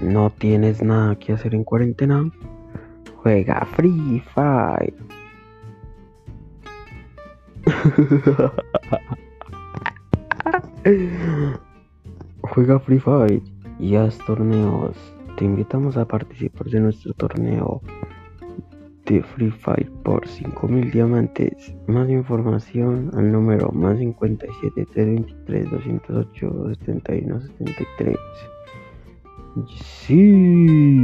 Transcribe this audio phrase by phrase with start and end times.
[0.00, 2.30] ¿No tienes nada que hacer en cuarentena?
[3.16, 4.94] Juega Free Fire.
[12.40, 13.42] Juega Free Fire
[13.78, 14.96] y haz torneos.
[15.36, 17.82] Te invitamos a participar de nuestro torneo
[19.04, 21.74] de Free Fire por 5000 diamantes.
[21.86, 28.16] Más información al número más 57 323 208 71 73.
[29.56, 30.99] de si.